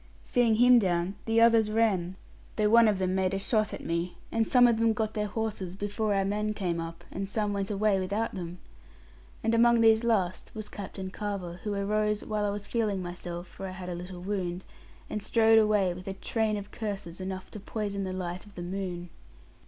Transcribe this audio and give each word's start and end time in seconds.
Seeing 0.23 0.55
him 0.55 0.79
down 0.79 1.13
the 1.25 1.39
others 1.39 1.69
ran, 1.69 2.15
though 2.55 2.71
one 2.71 2.87
of 2.87 2.97
them 2.97 3.13
made 3.13 3.35
a 3.35 3.37
shot 3.37 3.71
at 3.71 3.85
me, 3.85 4.17
and 4.31 4.47
some 4.47 4.65
of 4.65 4.77
them 4.79 4.93
got 4.93 5.13
their 5.13 5.27
horses, 5.27 5.75
before 5.75 6.15
our 6.15 6.25
men 6.25 6.55
came 6.55 6.79
up; 6.81 7.03
and 7.11 7.29
some 7.29 7.53
went 7.53 7.69
away 7.69 7.99
without 7.99 8.33
them. 8.33 8.57
And 9.43 9.53
among 9.53 9.79
these 9.81 10.03
last 10.03 10.49
was 10.55 10.69
Captain 10.69 11.11
Carver 11.11 11.59
who 11.63 11.75
arose, 11.75 12.25
while 12.25 12.45
I 12.45 12.49
was 12.49 12.65
feeling 12.65 13.03
myself 13.03 13.45
(for 13.47 13.67
I 13.67 13.71
had 13.73 13.89
a 13.89 13.93
little 13.93 14.21
wound), 14.21 14.65
and 15.07 15.21
strode 15.21 15.59
away 15.59 15.93
with 15.93 16.07
a 16.07 16.13
train 16.13 16.57
of 16.57 16.71
curses 16.71 17.21
enough 17.21 17.51
to 17.51 17.59
poison 17.59 18.03
the 18.03 18.11
light 18.11 18.43
of 18.47 18.55
the 18.55 18.63
moon. 18.63 19.11